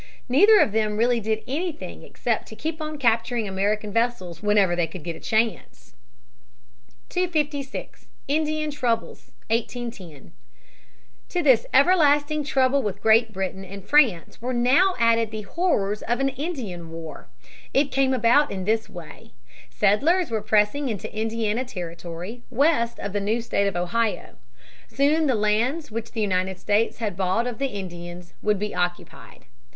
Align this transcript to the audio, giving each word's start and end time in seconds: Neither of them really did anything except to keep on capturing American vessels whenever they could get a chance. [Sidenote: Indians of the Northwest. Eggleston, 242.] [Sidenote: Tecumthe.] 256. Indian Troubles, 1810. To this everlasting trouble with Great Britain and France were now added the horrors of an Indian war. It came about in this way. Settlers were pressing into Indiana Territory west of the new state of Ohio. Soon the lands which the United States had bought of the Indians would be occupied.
Neither 0.27 0.57
of 0.57 0.71
them 0.71 0.97
really 0.97 1.19
did 1.19 1.43
anything 1.47 2.01
except 2.01 2.47
to 2.47 2.55
keep 2.55 2.81
on 2.81 2.97
capturing 2.97 3.47
American 3.47 3.93
vessels 3.93 4.41
whenever 4.41 4.75
they 4.75 4.87
could 4.87 5.03
get 5.03 5.15
a 5.15 5.19
chance. 5.19 5.93
[Sidenote: 7.11 7.35
Indians 7.35 7.47
of 7.49 7.51
the 7.51 7.57
Northwest. 7.61 7.71
Eggleston, 7.71 7.71
242.] 7.71 7.71
[Sidenote: 7.71 7.95
Tecumthe.] 8.01 8.01
256. 8.01 8.07
Indian 8.27 8.71
Troubles, 8.71 9.31
1810. 9.51 10.33
To 11.29 11.43
this 11.43 11.65
everlasting 11.71 12.43
trouble 12.43 12.81
with 12.81 13.01
Great 13.03 13.31
Britain 13.31 13.63
and 13.63 13.85
France 13.85 14.41
were 14.41 14.53
now 14.55 14.95
added 14.97 15.29
the 15.29 15.43
horrors 15.43 16.01
of 16.01 16.19
an 16.19 16.29
Indian 16.29 16.89
war. 16.89 17.27
It 17.71 17.91
came 17.91 18.15
about 18.15 18.49
in 18.49 18.65
this 18.65 18.89
way. 18.89 19.33
Settlers 19.69 20.31
were 20.31 20.41
pressing 20.41 20.89
into 20.89 21.15
Indiana 21.15 21.63
Territory 21.63 22.41
west 22.49 22.97
of 22.97 23.13
the 23.13 23.21
new 23.21 23.39
state 23.39 23.67
of 23.67 23.75
Ohio. 23.75 24.37
Soon 24.87 25.27
the 25.27 25.35
lands 25.35 25.91
which 25.91 26.13
the 26.13 26.21
United 26.21 26.57
States 26.57 26.97
had 26.97 27.15
bought 27.15 27.45
of 27.45 27.59
the 27.59 27.67
Indians 27.67 28.33
would 28.41 28.57
be 28.57 28.73
occupied. 28.73 29.45